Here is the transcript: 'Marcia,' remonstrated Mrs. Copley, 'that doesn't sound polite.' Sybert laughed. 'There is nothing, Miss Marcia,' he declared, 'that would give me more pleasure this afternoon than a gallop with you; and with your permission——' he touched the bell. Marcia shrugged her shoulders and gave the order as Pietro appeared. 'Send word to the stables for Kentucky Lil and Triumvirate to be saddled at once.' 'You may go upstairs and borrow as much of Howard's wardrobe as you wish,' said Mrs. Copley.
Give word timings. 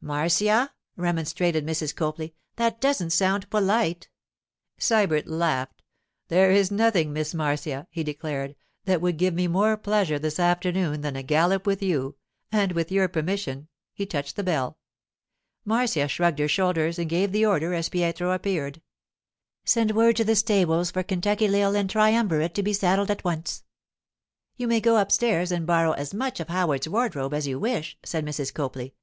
'Marcia,' 0.00 0.72
remonstrated 0.96 1.66
Mrs. 1.66 1.94
Copley, 1.94 2.34
'that 2.56 2.80
doesn't 2.80 3.10
sound 3.10 3.50
polite.' 3.50 4.08
Sybert 4.78 5.24
laughed. 5.26 5.82
'There 6.28 6.50
is 6.50 6.70
nothing, 6.70 7.12
Miss 7.12 7.34
Marcia,' 7.34 7.86
he 7.90 8.02
declared, 8.02 8.56
'that 8.86 9.02
would 9.02 9.18
give 9.18 9.34
me 9.34 9.48
more 9.48 9.76
pleasure 9.76 10.18
this 10.18 10.40
afternoon 10.40 11.02
than 11.02 11.14
a 11.14 11.22
gallop 11.22 11.66
with 11.66 11.82
you; 11.82 12.16
and 12.50 12.72
with 12.72 12.90
your 12.90 13.06
permission——' 13.06 13.68
he 13.92 14.06
touched 14.06 14.36
the 14.36 14.42
bell. 14.42 14.78
Marcia 15.66 16.08
shrugged 16.08 16.38
her 16.38 16.48
shoulders 16.48 16.98
and 16.98 17.10
gave 17.10 17.30
the 17.30 17.44
order 17.44 17.74
as 17.74 17.90
Pietro 17.90 18.30
appeared. 18.30 18.80
'Send 19.66 19.90
word 19.90 20.16
to 20.16 20.24
the 20.24 20.36
stables 20.36 20.90
for 20.90 21.02
Kentucky 21.02 21.48
Lil 21.48 21.76
and 21.76 21.90
Triumvirate 21.90 22.54
to 22.54 22.62
be 22.62 22.72
saddled 22.72 23.10
at 23.10 23.24
once.' 23.24 23.62
'You 24.56 24.68
may 24.68 24.80
go 24.80 24.96
upstairs 24.96 25.52
and 25.52 25.66
borrow 25.66 25.92
as 25.92 26.14
much 26.14 26.40
of 26.40 26.48
Howard's 26.48 26.88
wardrobe 26.88 27.34
as 27.34 27.46
you 27.46 27.58
wish,' 27.58 27.98
said 28.02 28.24
Mrs. 28.24 28.54
Copley. 28.54 28.94